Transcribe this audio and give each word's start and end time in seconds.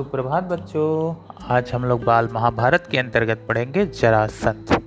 सुप्रभात 0.00 0.44
बच्चों। 0.44 1.14
आज 1.46 1.70
हम 1.72 1.84
लोग 1.84 2.04
बाल 2.04 2.28
महाभारत 2.32 2.86
के 2.90 2.98
अंतर्गत 2.98 3.44
पढ़ेंगे 3.48 3.84
जरासंध 3.86 4.80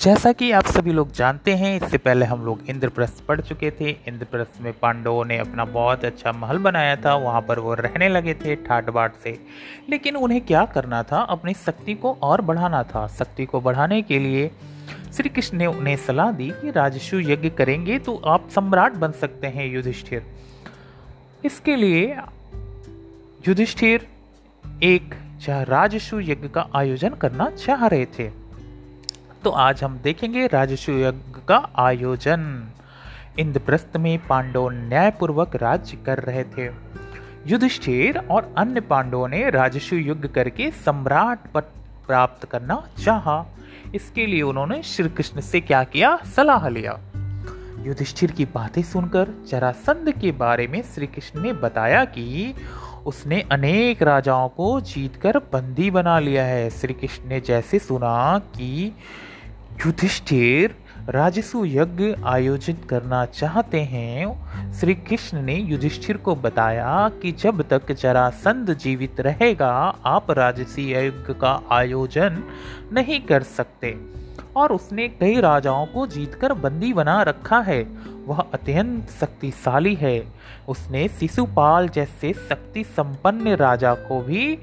जैसा 0.00 0.32
कि 0.32 0.50
आप 0.50 0.66
सभी 0.66 0.92
लोग 0.92 1.12
जानते 1.12 1.54
हैं, 1.54 1.76
इससे 1.76 1.98
पहले 1.98 2.26
हम 2.26 2.44
लोग 2.44 2.68
इंद्रप्रस्थ 2.68 3.24
पढ़ 3.26 3.40
चुके 3.40 3.70
थे। 3.70 3.90
इंद्रप्रस्थ 4.08 4.60
में 4.60 4.72
पांडवों 4.72 5.24
ने 5.24 5.38
अपना 5.38 5.64
बहुत 5.64 6.04
अच्छा 6.04 6.32
महल 6.32 6.58
बनाया 6.58 6.96
था। 6.96 7.14
वहाँ 7.14 7.40
पर 7.40 7.58
वो 7.58 7.74
रहने 7.74 8.08
लगे 8.08 8.34
थे 8.34 8.56
ठाट 8.56 8.90
बाट 8.90 9.16
से। 9.24 9.38
लेकिन 9.88 10.16
उन्हें 10.16 10.40
क्या 10.40 10.64
करना 10.66 11.02
था? 11.02 11.20
अपनी 11.20 11.54
शक्ति 11.56 11.94
को 11.94 12.16
और 12.22 12.40
बढ़ाना 12.42 12.82
था। 12.84 13.06
शक्ति 13.08 13.46
को 13.46 13.60
बढ़ाने 13.60 14.02
के 14.02 14.18
लिए 14.18 14.50
श्री 15.16 15.28
कृष्ण 15.28 15.58
ने 15.58 15.66
उन्हें 15.66 15.96
सलाह 15.96 16.32
दी 16.32 16.50
कि 16.52 16.70
राजस्व 16.70 17.20
यज्ञ 17.22 17.50
करेंगे 17.50 17.98
तो 17.98 18.20
आप 18.26 18.48
सम्राट 18.54 18.92
बन 18.96 19.12
सकते 19.20 19.46
हैं 19.46 19.72
युधिष्ठिर। 19.72 20.26
इसके 21.44 21.76
लिए 21.76 22.16
युधिष्ठिर 23.48 24.06
एक 24.84 25.14
राजस्व 25.48 26.20
यज्ञ 26.20 26.48
का 26.48 26.66
आयोजन 26.74 27.08
करना 27.08 27.50
चाह 27.50 27.86
रहे 27.86 28.06
थे। 28.06 28.30
तो 29.44 29.50
आज 29.50 29.84
हम 29.84 29.98
देखेंगे 29.98 30.46
राजस्व 30.46 30.92
यज्ञ 30.92 31.40
का 31.48 31.70
आयोजन। 31.76 32.68
इंद्रप्रस्थ 33.38 33.96
में 33.96 34.26
पांडव 34.26 34.68
न्यायपूर्वक 34.68 35.56
राज्य 35.56 35.96
कर 35.96 36.18
रहे 36.18 36.44
थे। 36.44 36.70
युधिष्ठिर 37.46 38.18
और 38.18 38.54
अन्य 38.58 38.80
पांडवों 38.80 39.28
ने 39.28 39.50
राजस्व 39.50 39.96
युद्ध 39.96 40.26
करके 40.26 40.70
सम्राट 40.70 41.38
पद 41.54 41.62
प्राप्त 42.06 42.50
करना 42.50 42.88
चाहा। 43.04 43.46
इसके 43.94 44.26
लिए 44.26 44.42
उन्होंने 44.42 44.82
श्री 44.82 45.08
कृष्ण 45.08 45.40
से 45.40 45.60
क्या 45.60 45.84
किया? 45.84 46.16
सलाह 46.16 46.68
लिया। 46.68 47.00
युधिष्ठिर 47.86 48.30
की 48.30 48.44
बातें 48.44 48.82
सुनकर 48.82 49.44
जरासंध 49.48 50.10
के 50.20 50.32
बारे 50.32 50.66
में 50.66 50.82
श्री 50.82 51.06
कृष्ण 51.06 51.42
ने 51.42 51.52
बताया 51.52 52.04
कि 52.04 52.54
उसने 53.06 53.40
अनेक 53.52 54.02
राजाओं 54.02 54.48
को 54.48 54.80
जीतकर 54.80 55.38
बंदी 55.38 55.90
बना 55.90 56.18
लिया 56.18 56.44
है। 56.44 56.70
श्री 56.70 56.94
कृष्ण 56.94 57.28
ने 57.28 57.40
जैसे 57.40 57.78
सुना 57.78 58.38
कि 58.38 58.92
युधिष्ठिर 59.86 60.76
राजस्व 61.08 61.64
यज्ञ 61.64 62.14
आयोजित 62.24 62.86
करना 62.90 63.24
चाहते 63.26 63.80
हैं 63.80 64.72
श्री 64.72 64.94
कृष्ण 64.94 65.42
ने 65.42 65.54
युधिष्ठिर 65.54 66.16
को 66.16 66.34
बताया 66.34 67.10
कि 67.22 67.32
जब 67.32 67.62
तक 67.68 67.92
जरासंध 67.92 68.74
जीवित 68.74 69.20
रहेगा, 69.20 69.72
आप 70.04 70.30
राजस्व 70.30 70.80
यज्ञ 70.80 71.34
का 71.34 71.60
आयोजन 71.70 72.42
नहीं 72.92 73.20
कर 73.20 73.42
सकते। 73.42 74.23
और 74.56 74.72
उसने 74.72 75.08
कई 75.08 75.40
राजाओं 75.40 75.86
को 75.86 76.06
जीतकर 76.06 76.52
बंदी 76.52 76.92
बना 76.92 77.22
रखा 77.22 77.60
है। 77.60 77.86
वह 78.26 78.44
अत्यंत 78.54 79.10
शक्तिशाली 79.10 79.94
है। 79.94 80.32
उसने 80.68 81.08
शिशुपाल 81.08 81.88
जैसे 81.88 82.32
शक्ति 82.32 82.84
संपन्न 82.84 83.48
राजा 83.48 83.94
को 83.94 84.20
भी 84.20 84.58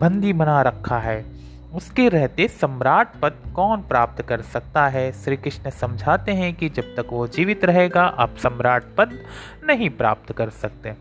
बंदी 0.00 0.32
बना 0.32 0.62
रखा 0.62 0.98
है। 0.98 1.26
उसके 1.74 2.08
रहते 2.08 2.48
सम्राट 2.48 3.08
पद 3.22 3.34
कौन 3.54 3.80
प्राप्त 3.80 4.22
कर 4.22 4.40
सकता 4.40 4.88
है? 4.88 5.12
श्री 5.12 5.36
कृष्ण 5.36 5.70
समझाते 5.70 6.32
हैं 6.32 6.54
कि 6.54 6.68
जब 6.68 6.82
तक 6.82 7.06
वो 7.10 7.26
जीवित 7.26 7.64
रहेगा, 7.64 8.02
आप 8.02 8.36
सम्राट 8.42 8.84
पद 8.98 9.12
नहीं 9.66 9.90
प्राप्त 9.90 10.32
कर 10.32 10.50
सकते। 10.50 10.94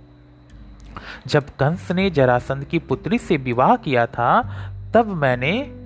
जब 1.27 1.43
कंस 1.43 1.91
ने 1.91 2.09
जरासंध 2.09 2.63
की 2.63 2.79
पुत्री 2.79 3.17
से 3.17 3.37
विवाह 3.37 3.75
किया 3.75 4.05
था, 4.05 4.41
तब 4.93 5.07
मैंने 5.07 5.80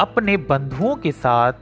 अपने 0.00 0.36
बंधुओं 0.36 0.96
के 0.96 1.12
साथ 1.12 1.52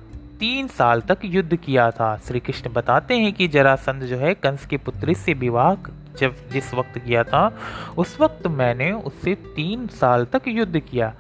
तीन 0.40 0.68
साल 0.68 1.00
तक 1.00 1.18
युद्ध 1.24 1.56
किया 1.56 1.90
था। 1.90 2.16
श्री 2.16 2.40
कृष्ण 2.40 2.72
बताते 2.72 3.14
हैं 3.14 3.32
कि 3.32 3.48
जरासंध 3.48 4.02
जो 4.02 4.16
है, 4.16 4.34
कंस 4.34 4.66
की 4.66 4.76
पुत्री 4.76 5.14
से 5.14 5.34
विवाह 5.34 5.74
जब 6.18 6.36
जिस 6.52 6.74
वक्त 6.74 6.98
किया 6.98 7.24
था, 7.24 7.56
उस 7.98 8.20
वक्त 8.20 8.46
मैंने 8.46 8.92
उससे 8.92 9.34
तीन 9.34 9.86
साल 9.86 10.24
तक 10.24 10.42
युद्ध 10.48 10.78
किया। 10.78 11.12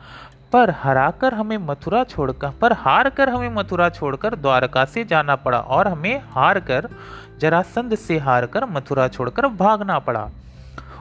पर 0.52 0.70
हराकर 0.70 1.34
हमें 1.34 1.58
मथुरा 1.58 2.04
छोड़कर, 2.04 2.50
पर 2.50 2.72
हार 2.72 3.10
कर 3.10 3.28
हमें 3.28 3.48
मथुरा 3.48 3.88
छोड़कर 3.88 4.34
द्वारका 4.34 4.84
से 4.84 5.04
जाना 5.04 5.36
पड़ा 5.36 5.58
और 5.58 5.88
हमें 5.88 6.20
हार 6.30 6.60
कर 6.60 6.88
जरासंध 7.40 7.94
से 7.94 8.18
हार 8.18 8.46
कर 8.46 8.64
मथुरा 8.64 9.08
छोड़कर 9.08 9.46
भागना 9.46 9.98
पड़ा। 9.98 10.30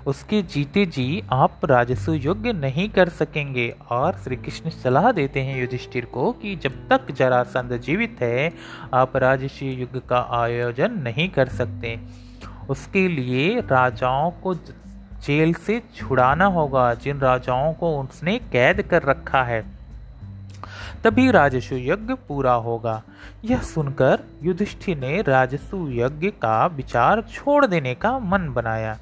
उसके 0.08 0.42
जीते 0.42 0.86
जी 0.86 1.24
आप 1.32 1.66
राजस्व 1.66 2.14
योग्य 2.14 2.54
नहीं 2.54 2.90
कर 2.90 3.10
सकेंगे। 3.10 3.76
और 3.90 4.18
श्री 4.18 4.36
कृष्ण 4.36 4.70
सलाह 4.70 5.12
देते 5.12 5.42
हैं 5.42 5.62
युधिष्ठिर 5.62 6.06
को 6.06 6.32
कि 6.32 6.56
जब 6.56 6.90
तक 6.90 7.12
जरासंध 7.12 7.78
जीवित 7.78 8.18
है, 8.22 8.54
आप 8.94 9.18
राजस्व 9.18 9.66
युग 9.66 10.08
का 10.08 10.28
आयोजन 10.32 10.92
नहीं 10.92 11.30
कर 11.30 11.48
सकते। 11.48 12.00
उसके 12.70 13.08
लिए 13.08 13.60
राजाओं 13.60 14.32
को 14.32 14.54
जेल 14.54 15.54
से 15.54 15.82
छुड़ाना 15.96 16.46
होगा। 16.46 16.94
जिन 16.94 17.18
राजाओं 17.18 17.74
को 17.74 18.00
उसने 18.02 18.40
कैद 18.52 18.82
कर 18.82 19.04
रखा 19.04 19.44
है 19.44 19.81
तभी 21.04 21.30
राजस्व 21.32 21.76
यज्ञ 21.76 22.14
पूरा 22.28 22.54
होगा। 22.64 23.02
यह 23.46 23.62
सुनकर 23.64 24.24
युधिष्ठिर 24.44 24.98
ने 24.98 25.22
राजस्व 25.22 25.88
यज्ञ 25.92 26.30
का 26.42 26.66
विचार 26.68 27.22
छोड़ 27.34 27.66
देने 27.66 27.94
का 27.96 28.18
मन 28.20 28.48
बनाया। 28.54 28.98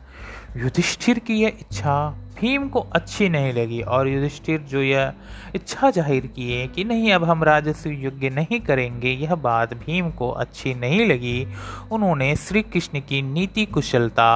युधिष्ठिर 0.57 1.19
की 1.19 1.35
यह 1.35 1.57
इच्छा 1.59 1.95
भीम 2.39 2.67
को 2.69 2.79
अच्छी 2.79 3.27
नहीं 3.29 3.51
लगी 3.53 3.81
और 3.81 4.07
युधिष्ठिर 4.07 4.59
जो 4.61 4.81
यह 4.81 5.13
इच्छा 5.55 5.89
ज़ाहिर 5.91 6.27
किए 6.27 6.65
कि 6.67 6.83
नहीं, 6.83 7.11
अब 7.13 7.23
हम 7.23 7.43
राजस्व 7.43 7.89
यज्ञ 7.89 8.29
नहीं 8.29 8.59
करेंगे, 8.59 9.11
यह 9.11 9.35
बात 9.35 9.73
भीम 9.75 10.09
को 10.11 10.29
अच्छी 10.29 10.73
नहीं 10.73 11.05
लगी। 11.05 11.47
उन्होंने 11.91 12.35
श्री 12.37 12.61
कृष्ण 12.63 12.99
की 12.99 13.21
नीति 13.21 13.65
कुशलता 13.65 14.29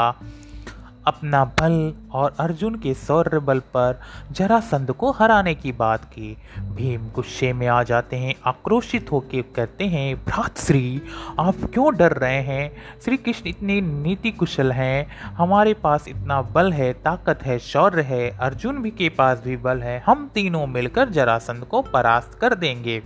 अपना 1.08 1.46
बल 1.46 1.94
और 2.12 2.36
अर्जुन 2.40 2.76
के 2.76 2.94
सौर्य 2.94 3.40
बल 3.40 3.60
पर 3.60 4.02
जरासंध 4.32 4.92
को 4.92 5.12
हराने 5.12 5.56
की 5.56 5.72
बात 5.72 6.06
की। 6.06 6.38
भीम 6.60 7.02
गुस्से 7.16 7.54
में 7.54 7.68
आ 7.68 7.84
जाते 7.84 8.16
हैं, 8.16 8.36
आक्रोशित 8.46 9.12
होकर 9.12 9.42
कहते 9.56 9.84
हैं, 9.84 10.26
भ्रात 10.26 10.58
श्री, 10.58 11.02
आप 11.40 11.56
क्यों 11.74 11.96
डर 11.96 12.12
रहे 12.12 12.42
हैं? 12.42 12.76
श्री 13.06 13.18
कृष्ण 13.18 13.50
इतने 13.50 13.82
नीति 13.82 14.32
कुशल 14.32 14.72
हैं। 14.72 15.08
हमारे 15.24 15.74
पास 15.74 16.08
इतना 16.08 16.42
बल 16.42 16.74
है, 16.74 16.94
ताकत 16.94 17.44
है, 17.44 17.60
शौर्य 17.60 18.02
है। 18.02 18.38
अर्जुन 18.38 18.82
भी 18.82 18.92
के 18.92 19.10
पास 19.10 19.42
भी 19.46 19.58
बल 19.58 19.82
है। 19.82 20.04
हम 20.06 20.32
तीनों 20.34 20.68
मिलकर 20.68 21.10
जरासंध 21.10 21.64
को 21.64 21.82
परास्त 21.82 22.38
कर 22.42 22.56
देंगे। 22.56 23.04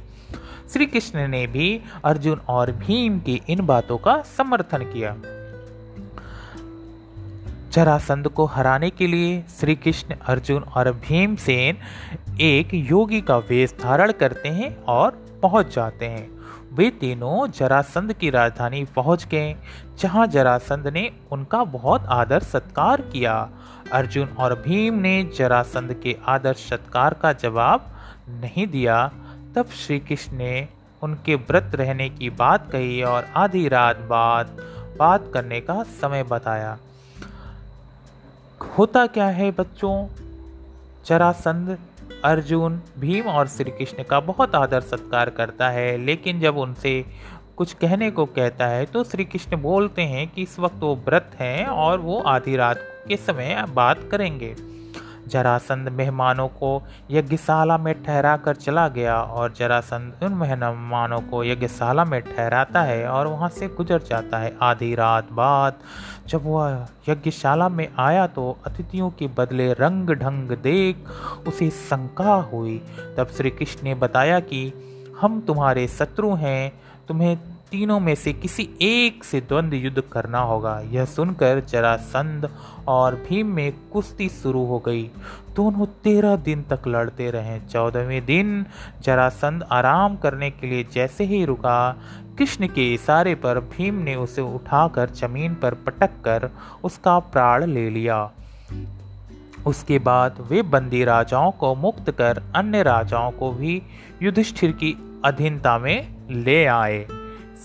श्री 0.74 0.85
कृष्ण 0.85 1.28
ने 1.28 1.47
भी 1.47 1.81
अर्जुन 2.06 2.41
और 2.47 2.72
भीम 2.72 3.19
की 3.19 3.41
इन 3.50 3.66
बातों 3.66 3.97
का 3.97 4.22
समर्थन 4.22 4.84
किया। 4.84 5.16
जरासंध 7.78 8.28
को 8.28 8.46
हराने 8.46 8.90
के 8.90 9.08
लिए 9.08 9.42
श्री 9.50 9.76
कृष्ण 9.76 10.16
अर्जुन 10.26 10.64
और 10.76 10.92
भीमसेन 10.92 11.78
एक 12.42 12.74
योगी 12.74 13.20
का 13.22 13.38
वेश 13.38 13.74
धारण 13.82 14.12
करते 14.12 14.50
हैं 14.50 14.70
और 14.84 15.12
पहुँच 15.44 15.76
जाते 15.76 16.06
हैं। 16.06 16.30
वे 16.74 16.90
तीनों 16.92 17.48
जरासंध 17.52 18.14
की 18.14 18.30
राजधानी 18.30 18.84
पहुँच 18.86 19.26
गए, 19.28 19.56
जहाँ 20.00 20.26
जरासंध 20.28 20.88
ने 20.88 21.12
उनका 21.32 21.64
बहुत 21.64 22.06
आदर 22.06 22.44
सत्कार 22.44 23.02
किया। 23.02 23.36
अर्जुन 23.92 24.28
और 24.40 24.56
भीम 24.56 24.94
ने 24.94 25.24
जरासंध 25.38 25.94
के 25.94 26.16
आदर 26.26 26.54
सत्कार 26.54 27.14
का 27.14 27.34
जवाब 27.34 27.86
नहीं 28.30 28.68
दिया। 28.68 29.12
तब 29.56 29.70
श्री 29.76 30.00
कृष्ण 30.00 30.38
ने 30.38 30.68
उनके 31.02 31.36
व्रत 31.36 31.72
रहने 31.76 32.09
की 32.09 32.30
बात 32.30 32.72
कही 32.72 33.02
और 33.04 33.28
आधी 33.36 33.68
रात 33.68 34.02
बाद 34.09 34.58
बात 35.00 35.32
करने 35.34 35.62
का 35.62 35.82
समय 36.02 36.24
बताया। 36.24 36.78
होता 38.62 39.06
क्या 39.07 39.25
है 39.25 39.50
बच्चों? 39.51 40.07
जरासंध 41.06 41.78
अर्जुन 42.23 42.81
भीम 43.00 43.25
और 43.25 43.47
श्री 43.47 43.72
कृष्ण 43.72 44.03
का 44.03 44.19
बहुत 44.19 44.56
आदर 44.56 44.81
सत्कार 44.81 45.29
करता 45.29 45.69
है, 45.69 45.97
लेकिन 45.97 46.40
जब 46.40 46.57
उनसे 46.57 47.06
कुछ 47.58 47.73
कहने 47.73 48.09
को 48.11 48.26
कहता 48.26 48.67
है 48.67 48.85
तो 48.85 49.03
श्री 49.03 49.26
कृष्ण 49.26 49.58
बोलते 49.58 50.02
हैं 50.02 50.28
कि 50.28 50.41
इस 50.41 50.58
वक्त 50.59 50.76
वो 50.76 50.96
व्रत 50.96 51.32
हैं 51.40 51.66
और 51.66 51.99
वो 51.99 52.20
आधी 52.20 52.55
रात 52.55 52.82
के 53.08 53.17
समय 53.17 53.66
बात 53.73 54.08
करेंगे। 54.11 54.55
जरासंध 55.28 55.90
मेहमानों 55.90 56.47
को 56.47 56.82
यज्ञशाला 57.12 57.78
में 57.78 57.94
ठहरा 58.03 58.35
कर 58.38 58.56
चला 58.56 58.88
गया 58.88 59.20
और 59.22 59.53
जरासंध 59.53 60.24
उन 60.24 60.34
मेहमानों 60.34 61.20
को 61.22 61.44
यज्ञशाला 61.44 62.06
में 62.06 62.22
ठहराता 62.22 62.82
है 62.82 63.08
और 63.08 63.28
वहाँ 63.28 63.50
से 63.50 63.68
गुजर 63.68 64.02
जाता 64.02 64.38
है। 64.38 64.56
आधी 64.62 64.94
रात 64.96 65.32
बाद 65.32 65.74
जब 66.28 66.46
वह 66.46 66.88
यज्ञशाला 67.09 67.70
में 67.70 67.88
आया 68.00 68.26
तो 68.28 68.58
अतिथियों 68.66 69.09
के 69.09 69.28
बदले 69.38 69.72
रंग 69.74 70.09
ढंग 70.16 70.52
देख 70.64 71.09
उसे 71.47 71.70
शंका 71.70 72.34
हुई। 72.52 72.78
तब 73.18 73.28
श्री 73.38 73.50
कृष्ण 73.50 73.84
ने 73.84 73.96
बताया 73.96 74.40
कि 74.40 74.72
हम 75.22 75.40
तुम्हारे 75.41 75.88
शत्रु 75.88 76.34
हैं, 76.35 76.72
तुम्हें 77.08 77.38
तीनों 77.72 77.99
में 77.99 78.16
से 78.16 78.34
किसी 78.34 78.69
एक 78.81 79.23
से 79.23 79.41
द्वंद्व 79.41 79.75
युद्ध 79.75 80.02
करना 80.02 80.40
होगा। 80.40 80.79
यह 80.79 81.05
सुनकर 81.05 81.59
जरासंध 81.59 82.49
और 82.87 83.16
भीम 83.16 83.47
में 83.47 83.73
कुश्ती 83.93 84.29
शुरू 84.29 84.66
हो 84.66 84.79
गई। 84.79 85.03
दोनों 85.55 85.85
तेरह 85.85 86.35
दिन 86.35 86.61
तक 86.61 86.87
लड़ते 86.87 87.31
रहे। 87.31 87.59
चौदहवें 87.59 88.25
दिन 88.25 88.66
जरासंध 89.02 89.64
आराम 89.72 90.16
करने 90.16 90.49
के 90.52 90.67
लिए 90.67 90.84
जैसे 90.93 91.23
ही 91.23 91.46
रुका, 91.46 91.97
कृष्ण 92.37 92.67
के 92.67 92.93
इशारे 92.93 93.35
पर 93.35 93.59
भीम 93.59 93.96
ने 93.96 94.16
उसे 94.16 94.41
उठाकर 94.41 95.09
ज़मीन 95.09 95.55
पर 95.55 95.73
पटक 95.73 96.09
कर 96.25 96.49
उसका 96.84 97.20
प्राण 97.20 97.66
ले 97.66 97.90
लिया। 97.90 98.31
उसके 99.67 99.99
बाद 99.99 100.47
वे 100.52 100.61
बंदी 100.61 101.03
राजाओं 101.03 101.52
को 101.52 101.75
मुक्त 101.75 102.11
कर 102.11 102.43
अन्य 102.55 102.84
राजाओं 102.84 103.31
को 103.31 103.52
भी 103.52 103.81
युधिष्ठिर 104.22 104.72
की 104.72 105.22
अधीनता 105.25 105.78
में 105.78 106.16
ले 106.31 106.66
आए। 106.66 107.08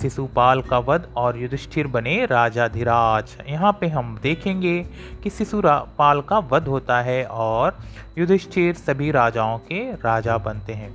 शिशुपाल 0.01 0.63
का 0.63 0.79
वध 0.79 1.07
और 1.17 1.39
युधिष्ठिर 1.39 1.87
बने 1.87 2.25
राजाधिराज। 2.27 3.37
यहाँ 3.49 3.73
पे 3.81 3.89
हम 3.89 4.19
देखेंगे 4.23 4.79
कि 5.23 5.31
शिशुपाल 5.31 6.21
का 6.21 6.39
वध 6.39 6.69
होता 6.69 7.01
है 7.01 7.25
और 7.25 7.79
युधिष्ठिर 8.19 8.75
सभी 8.75 9.11
राजाओं 9.11 9.59
के 9.59 9.81
राजा 9.95 10.39
बनते 10.39 10.73
हैं। 10.73 10.95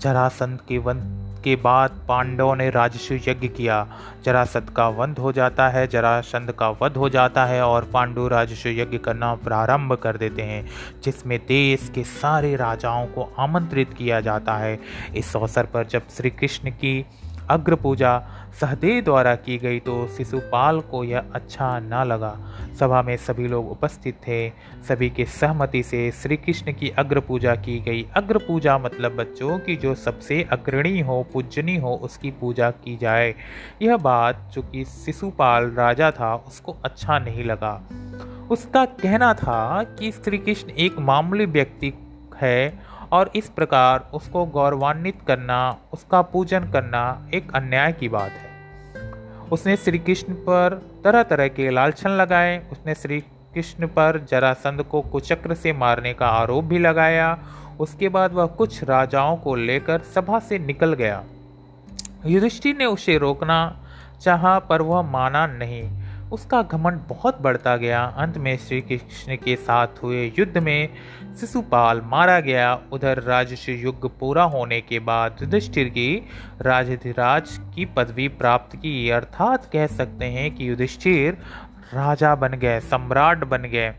जरासंध 0.00 0.60
के 0.68 0.78
वध 0.78 1.02
के 1.44 1.54
बाद 1.56 1.90
पांडवों 2.08 2.54
ने 2.56 2.68
राजस्व 2.70 3.14
यज्ञ 3.14 3.48
किया। 3.48 3.86
जरासंध 4.24 4.70
का 4.70 4.88
वध 4.88 5.18
हो 5.18 5.32
जाता 5.32 5.68
है, 5.68 5.86
जरासंध 5.86 6.50
का 6.50 6.68
वध 6.82 6.96
हो 6.96 7.08
जाता 7.08 7.44
है 7.44 7.62
और 7.62 7.84
पांडु 7.84 8.26
राजस्व 8.28 8.68
यज्ञ 8.68 8.98
करना 8.98 9.34
प्रारंभ 9.34 9.92
कर 9.92 10.16
देते 10.16 10.42
हैं, 10.42 10.66
जिसमें 11.04 11.38
देश 11.38 11.90
के 11.94 12.04
सारे 12.04 12.54
राजाओं 12.56 13.06
को 13.06 13.32
आमंत्रित 13.38 13.94
किया 13.94 14.20
जाता 14.20 14.56
है। 14.56 14.78
इस 15.16 15.36
अवसर 15.36 15.66
पर 15.66 15.86
जब 15.86 16.08
श्री 16.10 16.30
कृष्ण 16.30 16.70
की 16.70 17.04
अग्र 17.50 17.74
पूजा 17.74 18.18
सहदेव 18.60 19.02
द्वारा 19.04 19.34
की 19.34 19.58
गई 19.58 19.78
तो 19.80 20.06
शिशुपाल 20.08 20.80
को 20.80 21.04
यह 21.04 21.24
अच्छा 21.34 21.78
ना 21.78 22.04
लगा। 22.04 22.36
सभा 22.80 23.02
में 23.02 23.16
सभी 23.16 23.48
लोग 23.48 23.70
उपस्थित 23.70 24.14
थे। 24.14 24.50
सभी 24.88 25.10
के 25.10 25.24
सहमति 25.24 25.82
से 25.82 26.10
श्री 26.10 26.36
कृष्ण 26.36 26.72
की 26.72 26.90
अग्र 26.90 27.20
पूजा 27.20 27.54
की 27.54 27.78
गई। 27.80 28.06
अग्र 28.16 28.38
पूजा 28.38 28.78
मतलब 28.78 29.16
बच्चों 29.16 29.58
की 29.58 29.76
जो 29.76 29.94
सबसे 29.94 30.42
अग्रणी 30.42 31.00
हो, 31.00 31.26
पूजनी 31.32 31.76
हो, 31.76 31.94
उसकी 31.94 32.30
पूजा 32.30 32.70
की 32.70 32.96
जाए। 32.96 33.34
यह 33.82 33.96
बात 33.96 34.50
जो 34.54 34.62
कि 34.62 34.84
शिशुपाल 34.84 35.70
राजा 35.70 36.10
था, 36.10 36.34
उसको 36.34 36.76
अच्छा 36.84 37.18
नहीं 37.18 37.44
लगा। 37.44 37.80
उसका 38.50 38.84
कहना 38.84 39.34
था 39.34 39.82
कि 39.98 40.12
श्री 40.12 40.38
कृष्ण 40.38 40.70
एक 40.70 40.98
मामूली 40.98 41.46
व्यक्ति 41.46 41.92
है 42.36 42.78
और 43.12 43.30
इस 43.36 43.48
प्रकार 43.48 44.10
उसको 44.14 44.44
गौरवान्वित 44.44 45.18
करना, 45.26 45.76
उसका 45.92 46.22
पूजन 46.22 46.70
करना 46.70 47.28
एक 47.34 47.54
अन्याय 47.54 47.92
की 47.92 48.08
बात 48.08 48.30
है। 48.30 48.50
उसने 49.52 49.76
श्री 49.76 49.98
कृष्ण 49.98 50.32
पर 50.32 50.90
तरह 51.04 51.22
तरह 51.22 51.48
के 51.48 51.70
लालछन 51.70 52.10
लगाए, 52.10 52.66
उसने 52.72 52.94
श्री 52.94 53.20
कृष्ण 53.54 53.86
पर 53.86 54.26
जरासंध 54.30 54.82
को 54.82 55.00
कुचक्र 55.00 55.54
से 55.54 55.72
मारने 55.72 56.14
का 56.14 56.26
आरोप 56.26 56.64
भी 56.64 56.78
लगाया, 56.78 57.38
उसके 57.80 58.08
बाद 58.08 58.32
वह 58.32 58.46
कुछ 58.46 58.84
राजाओं 58.84 59.36
को 59.36 59.54
लेकर 59.54 59.98
सभा 59.98 60.38
से 60.38 60.58
निकल 60.58 60.92
गया। 60.92 61.24
युधिष्ठिर 62.26 62.76
ने 62.76 62.84
उसे 62.84 63.18
रोकना 63.18 63.76
चाहा, 64.20 64.58
पर 64.58 64.82
वह 64.82 65.02
माना 65.02 65.46
नहीं। 65.46 65.99
उसका 66.32 66.62
घमंड 66.62 67.00
बहुत 67.08 67.40
बढ़ता 67.40 67.76
गया। 67.76 68.04
अंत 68.04 68.38
में 68.38 68.56
श्री 68.56 68.80
कृष्ण 68.80 69.36
के 69.36 69.56
साथ 69.56 69.86
हुए 70.02 70.32
युद्ध 70.38 70.58
में 70.58 70.88
शिशुपाल 71.40 72.00
मारा 72.04 72.40
गया। 72.40 72.80
उधर 72.92 73.22
राजस्व 73.22 73.72
युग 73.72 74.18
पूरा 74.18 74.42
होने 74.42 74.80
के 74.80 74.98
बाद 74.98 75.36
युधिष्ठिर 75.42 75.88
की 75.88 76.26
राजधिराज 76.60 77.60
की 77.74 77.84
पदवी 77.84 78.28
प्राप्त 78.28 78.76
की। 78.76 79.10
अर्थात 79.10 79.64
कह 79.64 79.86
सकते 79.86 80.24
हैं 80.24 80.54
कि 80.54 80.68
युधिष्ठिर 80.68 81.38
राजा 81.94 82.34
बन 82.34 82.48
गए, 82.48 82.80
सम्राट 82.80 83.44
बन 83.44 83.62
गए। 83.62 83.94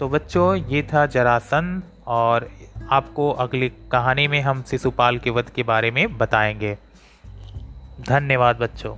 तो 0.00 0.08
बच्चों, 0.08 0.56
ये 0.56 0.82
था 0.82 1.06
जरासन 1.06 1.82
और 2.06 2.50
आपको 2.90 3.30
अगली 3.30 3.68
कहानी 3.68 4.28
में 4.28 4.40
हम 4.40 4.62
शिशुपाल 4.62 5.18
के 5.18 5.30
वध 5.30 5.48
के 5.48 5.62
बारे 5.62 5.90
में 5.90 6.18
बताएँगे। 6.18 6.78
धन्यवाद 8.08 8.56
बच्चों। 8.56 8.96